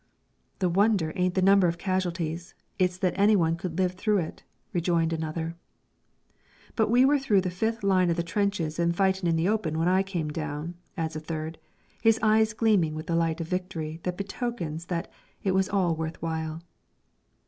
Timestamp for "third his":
11.19-12.17